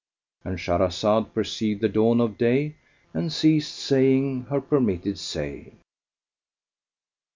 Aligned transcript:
"—And 0.43 0.57
Shahrazad 0.57 1.31
perceived 1.31 1.79
the 1.81 1.87
dawn 1.87 2.21
of 2.21 2.35
day 2.35 2.73
and 3.13 3.31
ceased 3.31 3.75
saying 3.75 4.45
her 4.45 4.59
permitted 4.59 5.19
say. 5.19 5.73